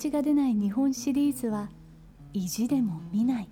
[0.00, 1.68] 中日が出ない日本シリーズは
[2.32, 3.48] 意地でも見ない。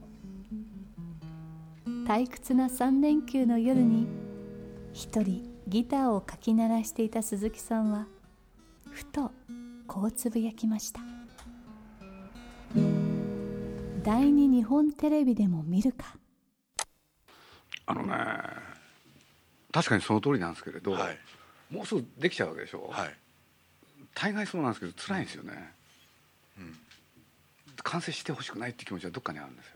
[2.06, 4.06] 退屈な3連休の夜に
[4.94, 8.06] 一人ギターをかき鳴らしていた鈴木さんは
[8.90, 9.30] ふと
[9.86, 11.02] こうつぶやきました。
[14.02, 16.16] 第二日本テレビでも見るか。
[17.84, 18.14] あのね
[19.70, 21.18] 確かにその通りなんですけれど、はい。
[21.70, 23.14] もうすぐできちゃうわけでしょ、はい。
[24.14, 25.74] 大概そうなんですけど辛いんですよね、
[27.82, 29.72] 完成してほしくないって気持ちはどっかにあるんですよ。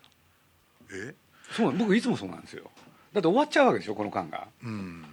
[1.08, 1.14] え？
[1.52, 2.70] そう僕いつもそうなんですよ。
[3.12, 5.05] だって終わっちゃうわけでしょこの間が、うん。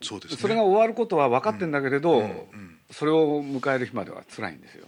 [0.00, 0.36] そうですね。
[0.40, 4.86] それが終わることは分かってんだけれど、うんうんそれを迎える日までは辛いんですよ、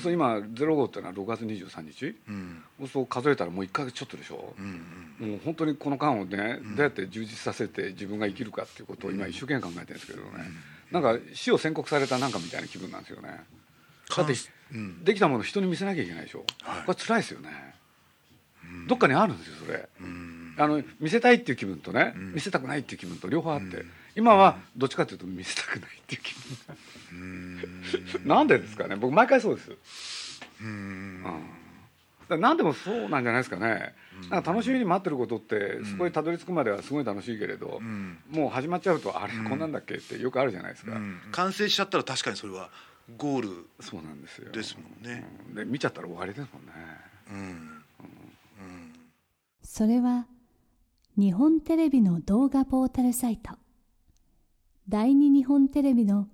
[0.00, 2.88] そう今05っていうのは6月23日、うん。
[2.88, 10.28] そう数えたらもう1か月ちょっとでしょ、うんもう本当にこの間をね、どうやって充実させて自分が生きるかっていうことを今一生懸命考えてるんですけどね、
[10.90, 13.44] なんか死を宣告されたなんかみたいな気分なんですよね
[14.16, 14.34] だって
[14.72, 15.04] うん。
[15.04, 16.82] できたものを人に見せなきゃいけないでしょ、はい。
[16.86, 17.50] これ辛いですよね、
[18.86, 20.54] どっかにあるんですよそれ、うん。
[20.58, 22.34] あの見せたいっていう気分とね、ん。
[22.34, 23.84] 見せたくないっていう気分と両方あって、
[24.14, 26.34] 今はどっちかというと見せたくないっていう気
[27.12, 28.28] 分。
[28.28, 28.96] なんでですかね？
[28.96, 29.70] 僕毎回そうです。
[30.60, 31.24] うん。
[32.28, 33.92] 何でもそうなんじゃないですかね、
[34.30, 38.18] なんか楽しみに待ってることってそこにたどり着くまではすごい楽しいけれど、ん。
[38.30, 41.18] もう始まっちゃうとあれこんなんだっけってよくあるじゃないですか、うん。
[41.32, 42.70] 完成しちゃったら確かにそれは
[43.16, 44.52] ゴールそうなんですよ。
[44.52, 45.26] ですもんね。
[45.48, 45.54] うん。
[45.54, 46.72] で見ちゃったら終わりですもんね。
[47.30, 47.84] うん。
[49.62, 50.26] それは
[51.16, 53.52] 日本テレビの動画ポータルサイト。
[54.88, 56.28] 第二日本テレビの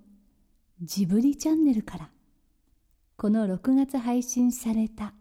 [0.81, 2.09] ジブリチャンネルから。
[3.15, 5.13] この6月配信された。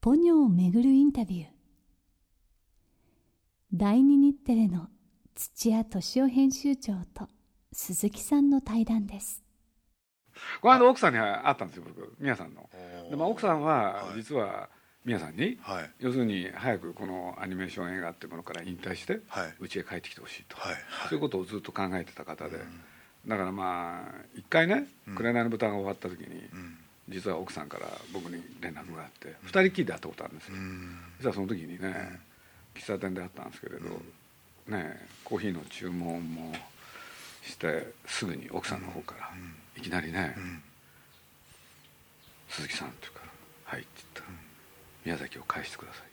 [0.00, 1.46] ポニョをめぐるインタビュー。
[3.74, 4.88] 第二日テレの
[5.34, 7.26] 土屋敏夫編集長と
[7.72, 9.42] 鈴木さんの対談です
[10.60, 12.14] この間奥さんに会ったんですよ僕。
[12.18, 12.68] 宮さんの。
[13.10, 14.16] で、まあ、奥さんははい。
[14.16, 14.68] 実は
[15.04, 15.90] 宮さんに、はい。
[16.00, 19.54] 要するに早くこのアニメーション映画っていうものから引退してはい。
[19.60, 20.76] うちへ帰ってきてほしいと、はい。
[21.08, 22.58] そういうことをずっと考えてた方で、
[23.26, 26.78] だからまあ一回ね「紅の豚」が終わった時に、うん。
[27.08, 30.98] 実は奥さんから僕に連絡があって二人きりで会ったことあるんですよ、うん。
[31.18, 32.20] 実はその時にね
[32.74, 34.00] 喫茶店で会ったんですけれど、
[34.68, 36.54] ねコーヒーの注文も
[37.42, 39.30] してすぐに奥さんの方から
[39.76, 40.62] いきなりねん
[42.48, 43.32] 「鈴木さん」って言うから
[43.72, 44.38] 「はい」って言ったら
[45.04, 46.06] 「宮崎を返してください」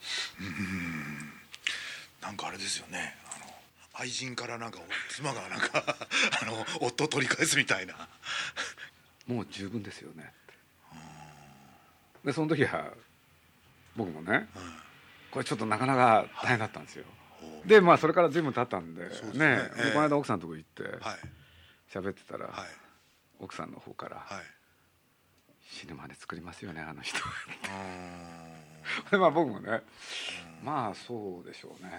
[2.22, 3.16] なんかあれですよね。
[3.34, 3.54] あの
[3.94, 4.78] 愛人からなんか
[5.08, 5.96] 妻がなんか
[6.42, 8.08] あの夫を取り返すみたいな。
[9.26, 10.32] もう十分ですよね。
[12.24, 12.92] でその時は
[13.96, 14.48] 僕もね
[15.30, 17.04] これちょっとなかなか大変だったんですよ。
[17.40, 17.68] ほう。
[17.68, 19.56] でまあそれから随分経ったんでね。
[19.56, 21.18] ねこの間奥さんのとこ行ってはい。
[21.90, 22.68] 喋ってたらはい
[23.40, 24.44] 奥さんの方からはい
[25.62, 27.18] 「死ぬまで作りますよねあの人」
[29.18, 29.82] まあ僕もね
[30.62, 31.90] まあそうでしょうね。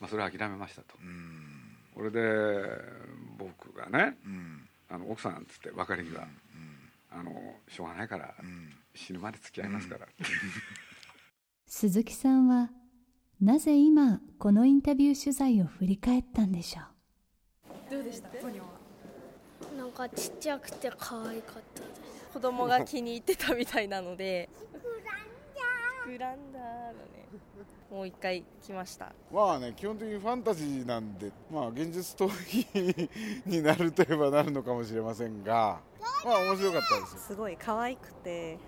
[0.00, 0.96] まあそれは諦めましたと。
[0.98, 1.76] んうん。
[1.94, 2.80] これで
[3.36, 4.68] 僕がねうん。
[4.88, 6.26] あの奥さんっつって別れ際
[7.12, 8.74] あのしょうがないからうん。
[8.94, 10.06] 死ぬまで付き合いますから。
[11.66, 12.48] 鈴木さん。
[12.48, 12.70] は
[13.40, 16.82] なぜ今このインタビュー取材を振り返ったんでしょ
[17.88, 18.79] うどうでしたポニョは
[19.90, 22.32] なんかちっちゃくて可愛かったです。
[22.32, 24.48] 子供が気に入ってたみたいなので。
[26.06, 26.62] グランダー。
[26.62, 26.96] だね。
[27.90, 29.12] もう一回来ました。
[29.32, 33.10] まあね基本的にファンタジーなんでまあ現実逃避
[33.46, 35.80] になるといえばなるのかもしれませんが。
[36.24, 38.58] まあ面白かったですすごい可愛くて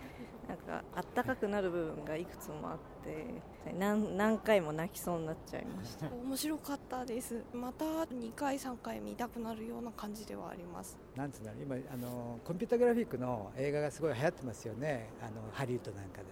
[0.49, 3.41] なんかあったかくなる部分がいくつもあって
[3.79, 6.07] 何何回も泣きそうになっちゃいました。
[6.11, 7.43] 面白かったです。
[7.55, 10.99] また2回3回見たくなるような感じではあります。
[11.17, 15.11] なんつうの今あのコンピュータグラフィックの映画がすごい流行ってますよね。
[15.23, 16.25] あのハリウッドなんかで。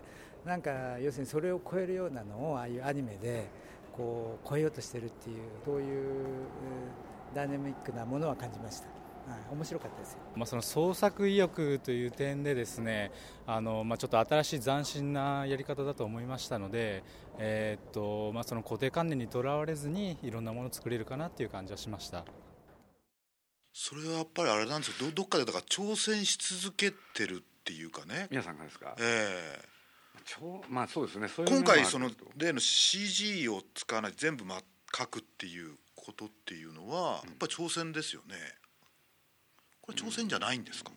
[0.44, 3.48] なんか要するにそれを超えるようなのをああいうアニメで
[3.92, 6.14] こう超えようとしてるっていうそういう
[7.34, 8.99] ダイナミックなものは感じました。
[9.30, 13.12] はい、面白かったですまあ、その創作意欲という点でですね
[13.46, 17.04] あの、まあ、ちょっと新しい斬新なやり方だと思いましたので、
[17.38, 22.24] えー、っとまあ、その固定観念にとらわれずにいろんなものを作れるかなっていう感じはしました。
[23.72, 25.08] それはやっぱりあれなんですよ。
[25.08, 28.26] どどっかでだから挑戦し続けてるっていうかね。
[28.30, 28.96] 皆さんがですか？
[28.98, 29.68] ええ。
[30.24, 31.28] 超まあそうですね。
[31.46, 34.60] 今回その例の CG を使わない全部ま
[34.92, 38.34] 書くっていうことっていうのはやっぱり挑戦ですよね、
[39.90, 40.92] これ挑戦じゃないんですか？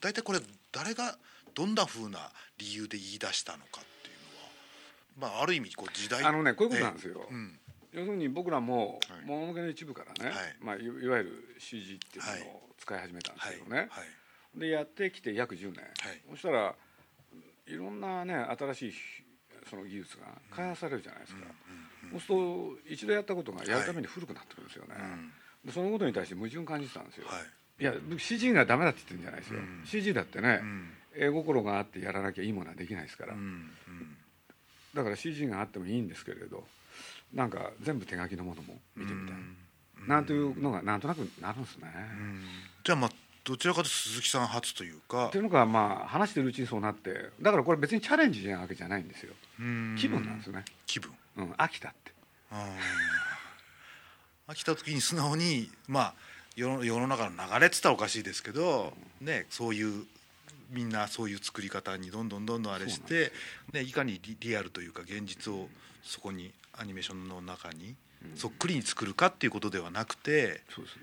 [0.00, 0.40] 大体これ
[0.72, 1.18] 誰が
[1.54, 7.58] どんなふうな理由で言い出したのかっていうのはまあある意味こう時代あのねこういうことなんですよ、うん、
[7.92, 10.56] 要するに僕らももののけの一部からね、はい。
[10.60, 13.88] まあ、いわゆる CG っていうのを使い始めたんですけどね、はい。
[13.88, 14.04] は
[14.56, 15.84] い、でやってきて約10年、
[16.30, 16.74] そしたら
[17.66, 18.92] いろんなね新しい
[19.68, 21.40] その技術が開発されるじゃないですか、
[22.12, 22.34] そうする
[22.86, 24.94] と一度やったことがやるために古くなってくるんですよね、
[25.64, 27.28] でそのことに対して矛盾感じてたんですよ、い
[27.84, 33.70] や CG がダメだって言ってるんじゃないですよ、うん、CG だってね、うん、絵心があってやらなきゃいいものはできないですから、うん、
[34.94, 36.64] だから CG があってもいいんですけれど
[37.32, 39.36] なんか全部手書きのものも見てみたい、
[40.08, 41.86] なんというのがなんとなくなるんですね、
[42.82, 43.10] じゃあまあ
[43.44, 45.28] どちらかと鈴木さん初というか。
[45.32, 47.30] というのがまあ話してるうちにそうなって。
[47.40, 49.32] だからこれ別にチャレンジじゃわけじゃないんですよ。
[49.98, 50.64] 気分なんですね。
[50.86, 51.12] 気分。
[51.36, 52.12] うん飽きたって。
[54.48, 56.14] 飽きた時に素直にまあ
[56.60, 60.04] 世世の中の流れっつったらおかしいですけど、ね、そういう
[60.70, 63.32] みんなそういう作り方にどんどんどんどんあれして、
[63.72, 65.68] ね、いかにリリアルというか現実を
[66.02, 67.94] そこにアニメーションの中に
[68.36, 71.02] そっくりに作るかっていうことではなくて、そうですね。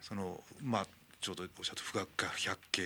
[0.00, 0.86] そのまあ
[1.20, 2.82] ちょうどおっしゃった富岳百景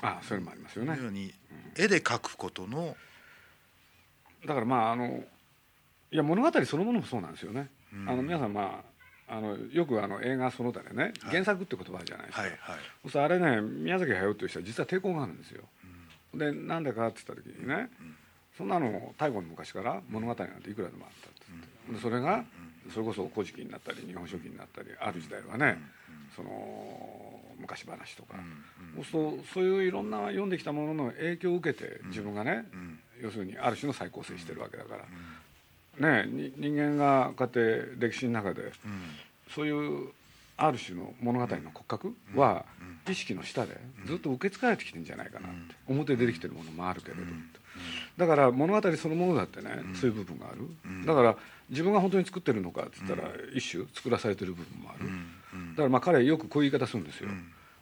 [0.00, 0.96] あそれもありますよね。
[0.96, 1.34] ように
[1.76, 2.96] 絵で描くことの
[4.46, 5.24] だからまああの
[6.12, 7.68] いや物語そのものもそうなんですよね、
[8.06, 8.97] あの皆さんまあ
[9.30, 15.64] あのよくあの映画その他でね、はい、原作って言葉じゃないですか、はいはい、あれね宮崎駿という人は実は抵抗があるんですよ、
[16.32, 18.16] うん、でなんでかって言った時にね、うん、
[18.56, 22.44] そんなの太古の昔から物語なんていくらでもあったってって、でそれが
[22.92, 25.78] それこそ「古事記」になったり「日本書紀」になったりある時代はね、
[26.34, 28.36] その昔話とか、
[28.96, 32.64] そうするとそういういろんな読んできたものの影響を受けて自分がね、
[33.20, 35.04] 要するにある種の再構成してるわけだから。
[35.98, 38.72] ね、人間がこうやって歴史の中で、
[39.54, 40.08] そういう
[40.56, 42.64] ある種の物語の骨格は
[43.08, 47.22] 意識の下でずっと受け継がれてきてるんじゃないかなって表出てきてるものもあるけれど
[48.16, 51.06] だから物語そのものだってねそういう部分がある。
[51.06, 51.36] だから
[51.70, 55.08] 自分が本当に作ってるのかって言ったら一種作らされてる部分もある。
[55.72, 57.28] だからまあ彼はよくこういう言い方するんですよ。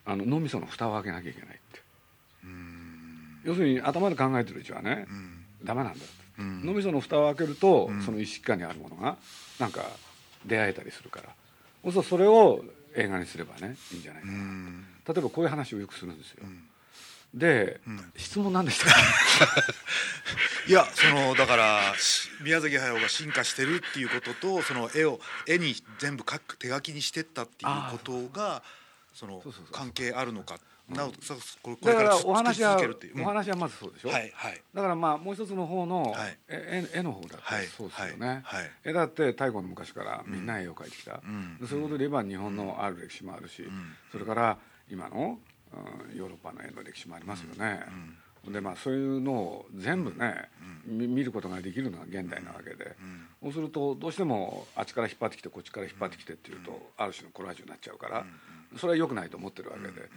[0.05, 1.81] あの脳みその蓋を開けなきゃいけないって。
[3.45, 5.07] 要するに頭で考えてるうちはね
[5.65, 9.17] ダメなんだって脳みその蓋を開けると、その意識下にあるものが
[9.59, 9.85] なんか
[10.45, 11.29] 出会えたりするから。
[11.85, 12.65] そうするとそれを
[12.95, 14.35] 映画にすればねいいんじゃないかな。
[15.07, 16.45] 例えばこういう話をよくするんですよ、
[17.33, 18.91] で、うん、質問なんでした
[20.67, 21.95] いやそのだから
[22.41, 28.65] 宮崎駿が進化してるっていうこととその絵を絵に全部書く手書きにしてったっていうことが
[29.15, 32.79] その関係あるのかなおこれからお話は、
[33.19, 36.15] お話はまずそうでしょ、はいはい、だからまあもう一つの方の
[36.49, 38.71] 絵,、絵の方だってそうですよね、はい。
[38.85, 41.21] 絵だって太古の昔からみんな絵を描いてきた、
[41.69, 43.65] そういうことで言えば日本のある歴史もあるし、
[44.13, 45.39] それから今の、
[46.11, 47.81] うん、ヨーロッパの絵の歴史もありますよね、
[48.49, 50.49] でまあそういうのを全部ね、
[50.87, 52.95] 見ることができるのが現代なわけで、
[53.43, 58.25] そうするとどうしてもあっちから引っ張ってきてこっちから引っ張ってきてっていうと、ある種のコラージュになっちゃうから、
[58.77, 60.09] それはよくないと思ってるわけで、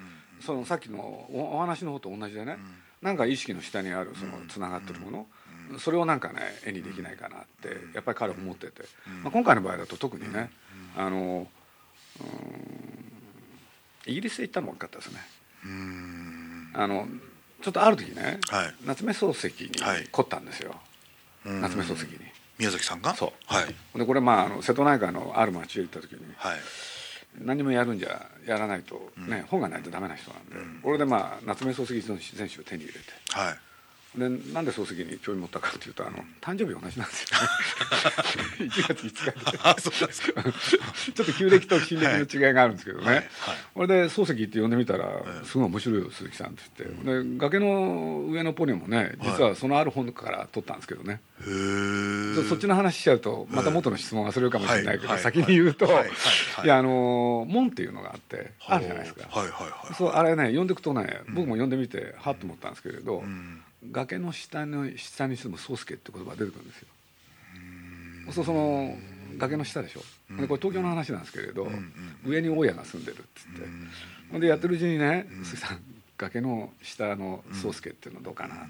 [0.41, 0.99] そのさっきの
[1.31, 2.57] お話の方と同じでね、
[3.01, 5.27] なんか意識の下にあるそのつながってるもの、
[5.79, 8.83] それをなんかね絵にできないかなってやっぱり彼は思ってて、
[9.23, 10.49] まあ、今回の場合だと特にね、
[10.97, 11.47] あの
[14.05, 15.19] イギリスへ行ったのも大きかったですね。
[16.73, 17.07] あの
[17.61, 19.71] ちょっとある時ね、はい、夏目漱石に
[20.11, 20.75] 凝ったんですよ、
[21.45, 22.19] はい、夏目漱石に。
[22.57, 23.15] 宮崎さんが？
[23.15, 26.57] そう、はい、でこれまああの瀬戸内海のある町へ行った時に、はい、
[27.37, 33.57] 何もやるんじゃやらないとね、うん、本がないとダメな人なんで、うん、これでまあ夏目漱石全集を手に入れて、はい、
[34.17, 37.47] でなんで漱石に興味持ったかっていうとあの誕生日同じなんですよね。
[38.69, 40.09] 1月5日
[41.13, 43.25] ちょっと旧暦と新暦の違いがあるんですけどね、はいはい、
[43.75, 55.85] これで漱石って呼んでみたらすごい面白いよ鈴木さんって言って、で崖の上のポニョもね実はそのある本から取ったんですけどね、はい、そっちの話しちゃうとまた元の質問忘れるかもしれないけど、先に言うと、
[56.63, 63.61] いやあの門っていうのがあってあるじゃないですか、はいはいはい、そうあれね読んでいくとね僕も読んでみてはっと思ったんですけれど、うん
[63.91, 66.87] 崖の下の下に住む宗介って言葉が出てくるんですよ。
[68.31, 68.95] そうその
[69.37, 71.93] 崖の下でしょ、うん、これ東京の話なんですけれど、うん、
[72.25, 73.67] 上に大家が住んでるっつって、
[74.31, 75.79] ほ、んでやってるうちにね「鈴、木さん
[76.17, 78.65] 崖の下の宗介っていうのどうかな」っつっ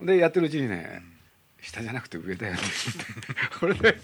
[0.00, 1.02] て、でやってるうちにね
[1.62, 3.58] 「下じゃなくて上だよね」って。
[3.58, 3.98] これで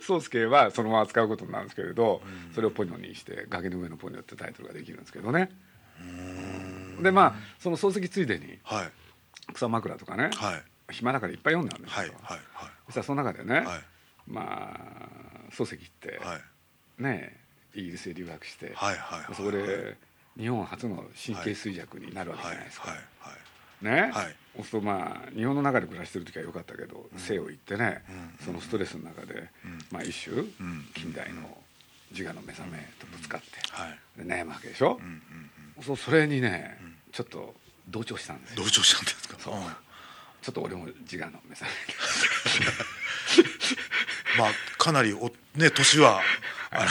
[0.00, 2.22] 宗介はそのまま使うことになるんですけれど、
[2.54, 5.50] それをポニョにして「崖の上のポニョ」ってタイトルができるんですけどね。
[7.00, 8.90] でまあその漱石ついでに、はい
[9.54, 10.56] 草枕とかね、は
[10.90, 13.66] い、暇だからいっぱい読んだんですよ、はいはいはい、そしたらその中でね、はい、
[14.26, 16.38] まあ漱石って、は
[17.00, 17.36] い、ね
[17.74, 19.96] イギリスへ留学して、はいはい、そこで
[20.38, 22.94] 日本初の神経衰弱になるわけじゃないですか。
[23.82, 28.02] ね、はい、そうするとまあ日本の中で暮らしてる時はよかったけど、うん、西洋行ってね、
[28.40, 30.44] うん、そのストレスの中で、うん、まあ一種、
[30.94, 31.42] 近代の
[32.12, 35.22] 自我の目覚めとぶつかって、で悩むわけでしょ、うん
[35.82, 36.78] そうそれにね、
[37.10, 37.54] ちょっと
[37.88, 39.36] 同調したんです同調したんですか？
[39.38, 39.54] そう、
[40.42, 41.70] ちょっと俺も自我の目覚め
[44.38, 46.22] まあかなりおね年は
[46.70, 46.86] あのい。
[46.86, 46.90] っ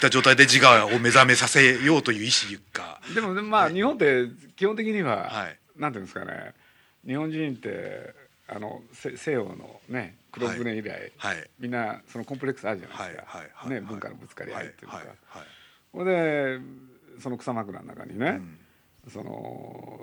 [0.00, 4.26] た状態で自我を目覚めさせようという意思かでもまあ、日本って
[4.56, 6.54] 基本的には、はい、なんていうんですかね。
[7.06, 8.14] 日本人って
[8.48, 15.46] あの西洋のね黒船以来、はい、みんなそのコンプレックスあるじゃないですか、はいはいね、文化のぶつかり合いっていうか、はいはい、
[15.92, 16.60] それで
[17.20, 18.58] その草枕の中にね、うん
[19.10, 20.00] その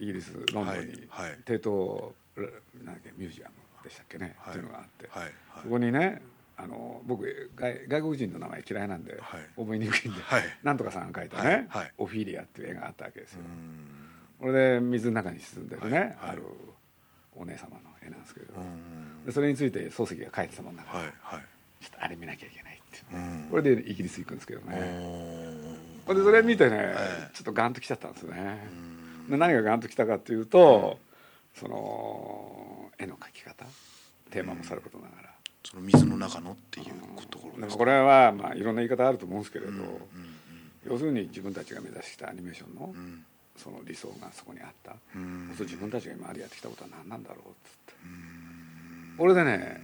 [0.00, 2.46] イギリスロンドンに、はい、帝都なん
[2.86, 6.22] だっけミュージアムでしたっけね、はい、っていうのがあって、はいそこにね
[6.56, 9.16] あの僕外外国人の名前嫌いなんで、
[9.56, 10.20] 覚えにくいんで、
[10.64, 13.40] なんとかさんが書いたね、オフィリアっていう絵があったわけですよ。
[14.40, 16.42] これで水の中に沈んでるね、ある
[17.36, 18.54] お姉様の絵なんですけれど
[19.24, 23.04] でそれについて漱石が書いてたもんだから、ちょっとあれ見なきゃいけないって
[23.50, 25.87] これでイギリス行くんですけどね。
[26.14, 26.94] でそれ見てね、
[27.34, 28.58] ちょっとガンときちゃったんですね。
[29.28, 30.98] で何がガンときたかっていうと、
[31.54, 33.64] その絵の描き方
[34.30, 35.28] テーマもさることながら、
[35.64, 36.86] その水の中のっていう
[37.30, 39.72] ところですこれはまあいろんな言い方あると思うんですけれど、
[40.86, 42.94] 要するに自分たちが目指したアニメーションの、
[43.56, 47.92] その理想がそこにあった、うん、自分たちが今までやってきたことは何なんだろうっつって、
[49.18, 49.82] これでね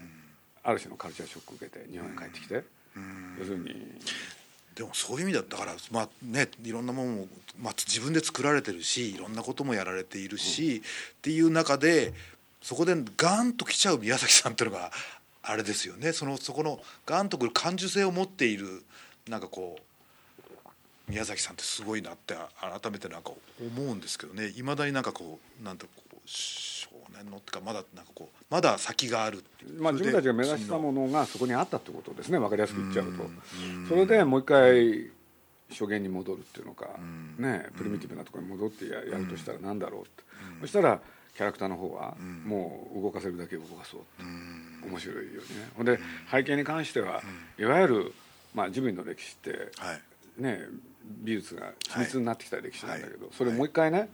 [0.63, 2.63] ある種のカルチャーショック受けて日本に帰ってきて、
[3.39, 3.75] 要するに
[4.75, 7.27] でもそういう意味だったからまあねいろんなものも、
[7.61, 10.83] まあ、自分で作られてるしいろんなこともやられているし、うん、っ
[11.23, 12.13] ていう中で
[12.61, 14.91] そこでガンと来ちゃう宮崎さんっていうのが
[15.43, 16.13] あれですよね。
[16.13, 18.83] そのそこのガンとくる感受性を持っている
[19.29, 24.53] なんかこう宮崎さんってすごいなって改めてなんか思うんですけどね。
[24.57, 26.17] いまだになんかこうなんてこう
[27.17, 29.43] 年のってかまだなんかこうまだ先がある
[29.79, 33.25] まあ自分たちが目指したものがそこにあったってことですね分かりやすく言っちゃうと。
[33.89, 35.11] それでもう一回
[35.71, 36.89] 初言に戻るっていうのか
[37.39, 40.23] ねプリミティブなところに戻ってやるとしたら何だろうって。
[40.61, 41.01] そしたら
[41.35, 45.47] キャラクターの方はもう動かせるだけ動かそうって面白いよね。
[45.77, 45.99] ほんで
[46.31, 47.23] 背景に関しては
[47.59, 48.15] いわゆる
[48.55, 49.73] まあジブリの歴史って
[50.39, 50.61] ね
[51.05, 54.09] 美術が緻密になってきた歴史なんだけどそれをもう一回ね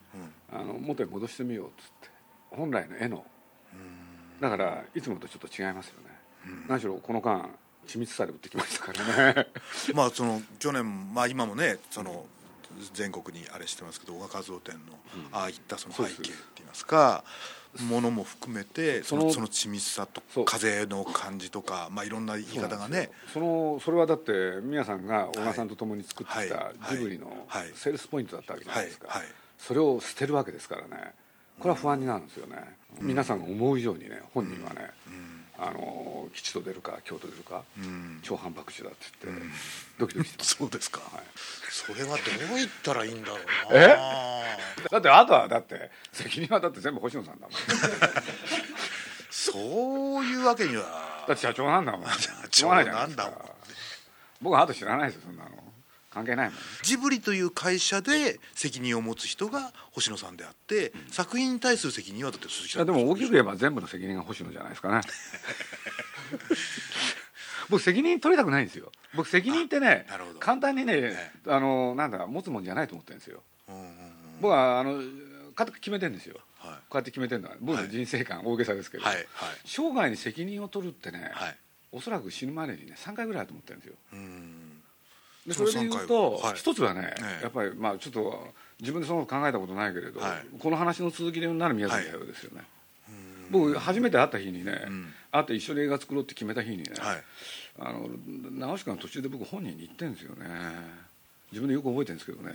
[0.52, 2.10] あの元に戻してみようっつって
[2.50, 3.25] 本来の絵の。
[4.40, 7.50] だからいつもとちょっと違いますよね、何しろこの間
[7.87, 9.47] 緻密さで売ってきましたからね。
[9.95, 12.26] まあその去年まあ今もねその
[12.95, 14.99] 全国にあれしてますけど小川和夫展の、
[15.33, 16.23] ああいったその背景って
[16.57, 17.25] 言いますか
[17.83, 23.11] ものも含めてそのその緻密さと風の感じとか、まあ、いろんな言い方がね。
[23.33, 29.09] そのそれはだって宮さんが小川さんと共に作ってきたジブリのセールスポイントだったわけじゃないですか、
[29.59, 31.14] それを捨てるわけですからね
[31.61, 32.57] これは不安になるんですよね、
[33.00, 34.90] うん、皆さんが思う以上にね本人はね、
[35.59, 39.43] うん、あの吉と出るか京と出るか、うん、超反爆地だって言って、
[39.99, 40.57] ドキドキしてます。
[40.57, 41.25] そうですか、はい、
[41.71, 43.81] それはどう言ったらいいんだろうな。
[43.81, 43.97] え？
[44.90, 47.52] だってあとはだって責任はだって全部星野さんだもん。
[49.31, 51.25] そういうわけには。
[51.29, 52.02] だって社長なんだもん。
[52.19, 53.35] 社長なんだもん。
[54.40, 55.50] 僕はあと知らないですよそんなの
[56.11, 65.00] 関係ないもん、ジブリという会社で責任を持つ人が星野さんであって、うん、作品に対する責任はだって鈴木さんでも大きく言えば全部の責任が星野じゃないですかね。
[67.71, 68.90] 僕責任取りたくないんですよ。
[69.14, 70.07] 僕責任ってね
[70.40, 73.95] 簡単にね、あのなんだ持つもんじゃないと思ってるんですよ、うんうんうん、
[74.40, 75.00] 僕はあの
[75.55, 76.73] 決めてるんですよ、はい。
[76.73, 77.57] うやって決めてるのは。
[77.61, 79.05] 僕の人生観、大げさですけど、
[79.64, 81.31] 生涯に責任を取るってね、
[81.93, 83.95] おそらく死ぬまでにね3回ぐらいだと思ってるんですよ。
[85.47, 88.49] でそれで言うと一、つはね、やっぱりまあちょっと
[88.80, 90.20] 自分でそのこと考えたことないけれど、
[90.59, 92.64] この話の続きになる宮崎駿ですよね。
[93.50, 94.82] 僕初めて会った日にね、
[95.32, 96.85] 会って一緒に映画作ろうって決めた日にね、
[97.78, 98.09] あの
[98.52, 100.47] 直し君の途中で僕本人に言ってるんですよね。
[101.50, 102.54] 自分でよく覚えてるんですけどね、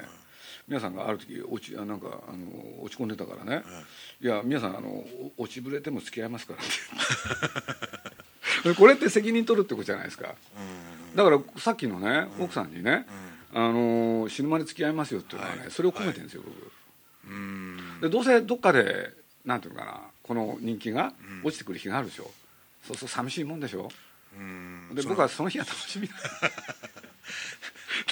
[0.67, 3.63] 皆さんがある時落ちなんかあの落ち込んでたからね
[4.21, 5.03] 「いや皆さんあの
[5.37, 6.65] 落ちぶれても付き合いますから」っ
[8.63, 10.33] て これって責任取るってことじゃないですか、
[11.15, 13.05] だからさっきのね奥さんにね、
[13.53, 18.01] あの死ぬまで付き合いますよっていうのはね、それを込めてるんですよ、僕。
[18.01, 19.11] でどうせどっかで
[19.45, 22.29] なんていうのかなこの人気が落ちてくる日があるでしょ、
[22.85, 23.89] そうそう寂しいもんでしょ。
[24.93, 26.09] で僕はその日が楽しみ。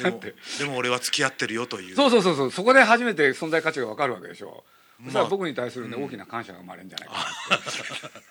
[0.01, 0.33] だって。
[0.59, 1.95] でも俺は付き合ってるよという。
[1.95, 2.51] そうそうそうそう。
[2.51, 4.63] そこで初めて存在価値が分かるわけでしょ、
[4.99, 7.59] まあ、そしたら僕に対するね、大きな感謝が生まれるんじゃないかな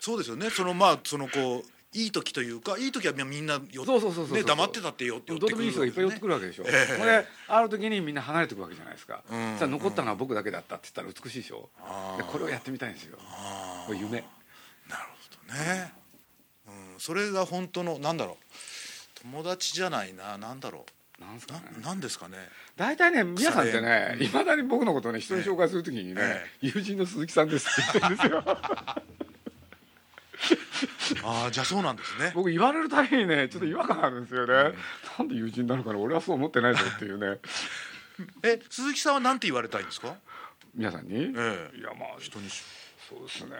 [0.00, 0.50] そうですよね。
[0.50, 11.68] そのまあそのこういい時というかいい時はみんなよそうそうそうそう黙ってたってよってどうでもいい人がいっぱい寄ってくるわけでしょ、えー、これある時にみんな離れていくわけじゃないですか、うん、さ残ったのは僕だけだったって言ったら美しいでしょ。
[12.16, 13.18] でこれをやってみたいんですよ。
[13.86, 14.10] これ夢。
[14.10, 14.24] なる
[14.88, 15.92] ほどね、
[16.66, 19.20] うん、それが本当のなんだろう。
[19.22, 20.38] 友達じゃないな。
[20.38, 20.86] なんだろ
[21.20, 21.20] う。
[21.20, 21.60] なんですかね。
[21.82, 22.36] なんですかね。
[22.76, 28.58] 大体ね皆さんってねいまだに僕のことをね人に紹介するときにね、えー、友人の鈴木さんですって言ってるんですよ
[31.24, 32.32] ああじゃあそうなんですね。
[32.34, 34.74] 僕言われるたびにねちょっと違和感あるんですよね、うん、
[35.18, 37.38] なんで友人なのかな俺はそう思ってないぞっていうね。
[38.42, 40.14] え鈴木さんは何て言われたいんですか？
[40.74, 43.56] 皆さんに、ええ、いやまあ人にそうですね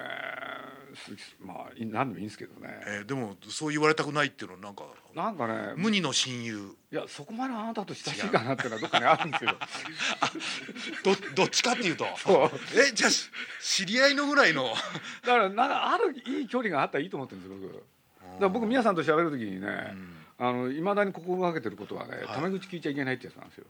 [1.40, 4.84] まあ何でもいいんですけどね、えー、でもそう言われたくないっていうのはなんか
[5.14, 6.76] なんかね無二の親友。
[6.92, 9.56] いやそこまであなたと親しいかなっていうのはどっかにあるんですよ
[11.04, 11.34] ど。
[11.34, 12.04] どっちかっていうと。
[12.74, 13.10] えじゃあ
[13.60, 14.74] 知り合いのぐらいの。
[15.22, 17.72] だからなんかあるいい距離があったらいいと思ってるんです僕。
[17.72, 17.84] だか
[18.40, 19.94] ら僕宮さんと喋る時にね、
[20.76, 23.66] いまだに心がけてることはね、はい、タメ口聞いちゃいけないってやつなんですよ。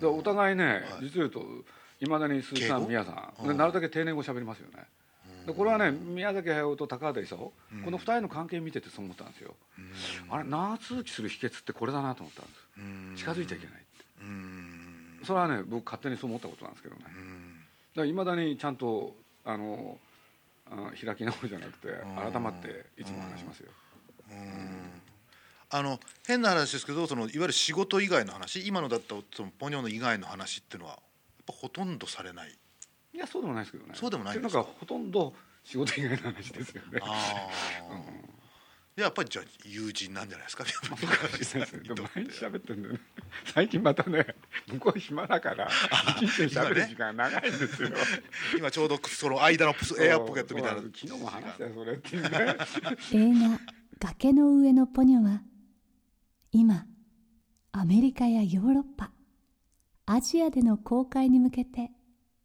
[0.00, 1.44] でお互いね、はい、実を言うと
[2.00, 4.84] いまだに鈴木さん宮さんでなるだけ定年語喋りますよね
[5.46, 9.54] でこれはね宮崎駿と高畑勲、うん、この2人の関係見ててそう思ったんですよ、
[10.30, 12.44] あれ長続きする秘訣ってこれだなと思ったん
[13.12, 13.78] です、近づいちゃいけないっ
[15.20, 17.12] て、それはね僕勝手にそう思ったことなんですけどね、だか
[17.96, 19.98] らいまだにちゃんとあの
[20.70, 21.88] あ開き直るじゃなくて
[22.32, 23.68] 改まっていつも話しますよ、
[25.70, 30.98] あの変な話ですけどそのいわゆる仕事以外の話今のだったそのポニョの以外の話っていうのは
[31.46, 32.56] ぱほとんどされない
[33.14, 33.92] いやそうでもないですけどね。
[33.94, 37.00] そうでもないなんかほとんど仕事以外の話ですよね。
[37.02, 37.50] あ
[37.90, 40.64] あ、うん、やっぱりじゃあ友人なんじゃないですか？
[40.64, 40.70] で
[42.00, 43.00] も毎日喋ってるんだよね。
[43.44, 44.26] 最近またね
[44.66, 45.68] 向こう暇だから
[46.20, 47.90] 一日喋る時間長いんですよ。
[48.58, 50.80] 今ちょうどその間のエアポケットみたいな。
[50.80, 52.56] 昨日も話したよそれっていうね。
[53.12, 53.60] 映画
[54.00, 55.42] 「崖の上のポニョ」は
[56.50, 56.86] 今
[57.72, 59.12] アメリカやヨーロッパ
[60.06, 61.90] アジアでの公開に向けて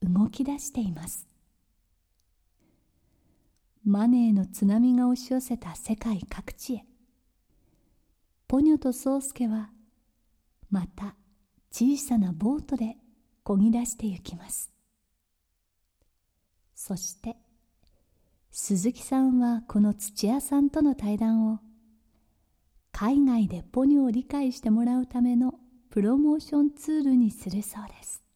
[0.02, 1.28] 動き出しています。
[3.84, 6.86] マネーの津波が押し寄せた世界各地へ。
[8.48, 9.70] ポニョとソウスケは
[10.70, 11.16] また
[11.72, 12.98] 小さなボートで
[13.46, 14.72] 漕ぎ出してゆきます。
[16.76, 17.38] そして
[18.52, 21.60] 鈴木さんはこの土屋さんとの対談を
[22.92, 25.54] 海外でポニョを理解してもらうための
[25.90, 28.27] プロモーションツールにするそうです。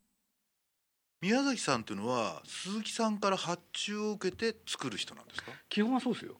[1.21, 5.51] 宮崎さんというのは鈴木さんから発注を受けて作る人なんですか？
[5.69, 6.35] 基本はそうですよ、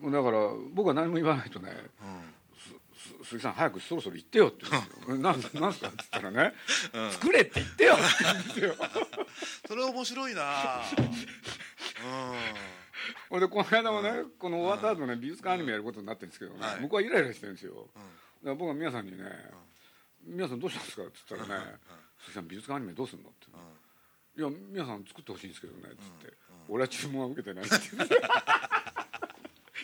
[0.00, 0.38] うん、だから
[0.72, 1.70] 僕は何も言わないとね、
[2.02, 5.60] うん、鈴木さん早くそろそろ行ってよって言うんですよ。
[5.60, 6.54] 何すかって言ったらね、
[6.92, 8.74] うん、作れって言ってよって言うんですよ。
[9.68, 10.82] それ面白いな。
[13.30, 13.40] うん。
[13.40, 17.88] でこの間もね、この終わった後ね美術館アニメやることになってるんですけどね、はい、僕はイライラしてるんですよ、
[18.42, 19.24] 僕は皆さんにね
[20.22, 21.74] 「皆さんどうしたんですか?」っつったらね
[22.20, 23.46] 「鈴木さん美術館アニメどうすんの?」って
[24.36, 26.34] 「いや皆さん作ってほしいんですけどね」っつって
[26.68, 27.78] 「俺は注文は受けてない」って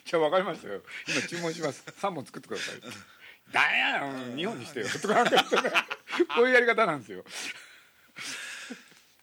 [0.04, 1.84] じゃあ分かりましたよ今注文します。
[1.88, 2.88] 3本作ってください」って
[3.52, 5.24] 「だや日本にしてよ」とか
[6.34, 7.24] こういうやり方なんですよ。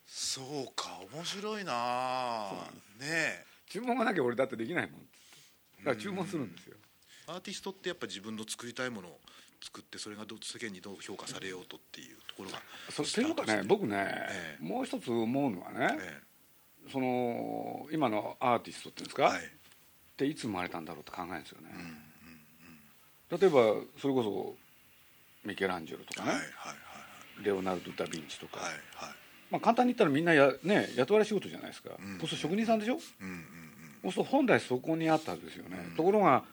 [0.06, 2.52] そうか面白いな。
[3.00, 5.02] ね注文がなきゃ俺だってできないもん
[5.80, 6.78] だから注文するんですよ。
[7.28, 9.20] アーティストってやっぱ自分の作りたいものを
[9.64, 12.17] 作ってそれがど世間にどう評価されようとっていう。
[12.17, 12.62] ところが。
[12.90, 13.64] そていうかね。
[13.66, 16.22] 僕ね、ええ、もう一つ思うのはね、え、
[16.92, 19.42] その今のアーティストっていうんですか、はい、っ
[20.16, 21.88] ていつ生まれたんだろうって考えるんですよね、うんうん
[23.32, 24.56] うん、例えばそれこそ
[25.48, 26.74] ミケランジェロとかね、はいはいは
[27.42, 29.14] い、レオナルド・ダ・ヴィンチとか、はいはい、
[29.52, 33.44] まあ、簡単に言ったらみんなや、ね、雇われ仕事じゃないですか、うん、そうすると職人さんでしょ、うんうんうん、
[34.04, 36.44] そうすると本来そこにあったんですよね、うん、ところが、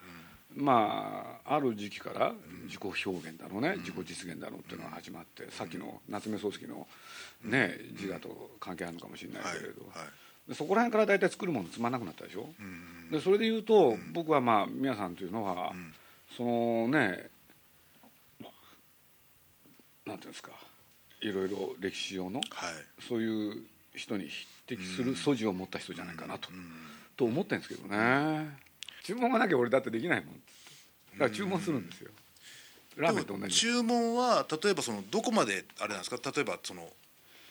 [0.56, 2.32] まあある時期から
[2.66, 6.86] 自己表現だろうね、自己実現だろうっていうのが始まってさっきの夏目漱石の、
[7.42, 15.72] ね、自我と関係あるのかもしれないけれど、そこら辺から大体作るものつまんなくなったでしょ、うん、でそれで言うと、僕はまあ皆さんというのは、
[16.36, 17.28] そのね
[20.06, 20.50] なんていうんですか
[21.22, 22.48] いろいろ歴史上の、はい、
[23.08, 23.62] そういう
[23.94, 26.50] 人に匹敵する素地を持った人じゃないかなと、
[27.16, 28.50] と思ってるんですけどね
[29.04, 30.34] 注文がなきゃ俺だってできないもん。
[31.12, 32.10] だから注文するんですよ、
[32.96, 36.18] ラーメンと同じ注文は例えばそのどこまであれなんですか？
[36.34, 36.88] 例えばその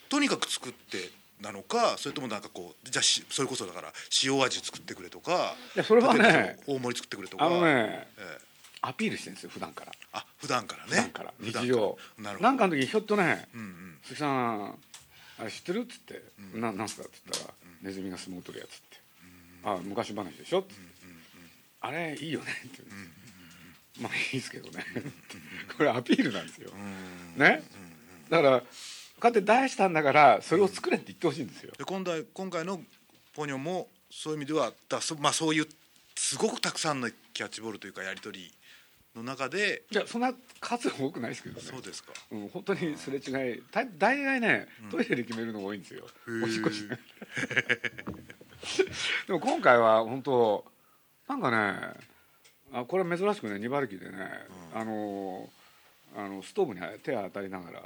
[0.10, 1.10] とにかく作って
[1.42, 7.46] なのかそれともなんかこうじゃあそれこそだから塩味作ってくれとかいやそれはね大盛り作ってくれとか。
[7.46, 8.54] あのね、ええ。
[8.86, 9.94] アピールしてるんですよ普段から。
[10.12, 10.90] あ普段からね。
[10.92, 11.34] 普段から。
[11.40, 11.98] 日常。
[12.20, 13.48] なんかの時ひょっとね
[14.04, 14.78] 「鈴木さん
[15.40, 16.22] あれ知ってる?」っつって
[16.54, 18.98] 「ななんすか?」っつったら「ネズミが相撲取るやつ」って
[19.64, 20.74] 「あ昔話でしょ?」って
[21.84, 22.82] あれいいよね」って。
[24.02, 24.84] まあいいですけどね。
[25.78, 26.72] これアピールなんですよ。
[27.36, 27.62] ね？
[28.30, 28.66] だからこ
[29.24, 31.74] うやって出したんだからそれを作れって言ってほしいんですよ。
[31.78, 32.82] で今回今回の
[33.34, 35.68] ポニョもそういう意味ではだそ,、まあ、そういう
[36.16, 38.52] すごくたくさんのキャッチボールというかやり取り
[39.16, 41.62] の中でいやそんな数多くないですけどね。
[41.62, 46.08] そうですか、うん、本当にすれ違い大大概ねトイレで決めるのが多いんですよ、
[46.44, 46.88] おしっこし
[49.28, 50.66] でも今回は本当
[51.34, 51.74] なんかね
[52.72, 54.18] あこれは珍しくね2馬力でね、
[54.76, 55.50] うん、あの
[56.16, 57.82] あのストーブに手当たりながら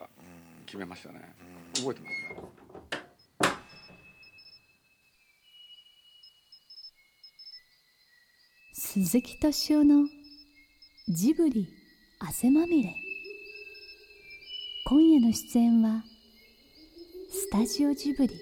[0.65, 1.33] 決めましたね、
[1.77, 2.57] うん、覚えてます
[8.73, 10.07] 鈴木敏夫の
[11.07, 11.69] ジブリ
[12.19, 12.95] 汗まみれ。
[14.85, 16.03] 今夜の出演は
[17.29, 18.33] スタジオジブリ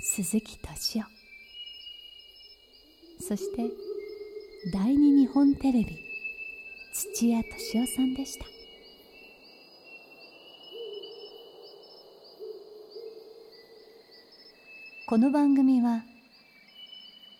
[0.00, 1.04] 鈴木敏夫。
[3.20, 3.85] そして
[4.68, 5.96] 第二日本テレビ
[6.92, 8.44] 土屋敏夫さんでした。
[15.06, 16.02] この番組は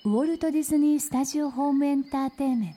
[0.05, 2.77] ウォルト・ディズニー・スタジオ・ホーム・エンターテインメント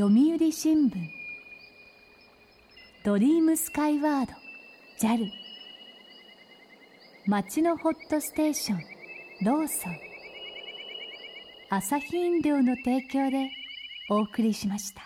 [0.00, 0.08] 読
[0.48, 0.92] 売新聞
[3.04, 4.32] ドリームスカイワード
[4.98, 5.30] JAL
[7.26, 8.80] 町のホットステーション
[9.42, 10.07] ローソン
[11.70, 13.50] 朝日飲料の提供で
[14.08, 15.02] お送りしました。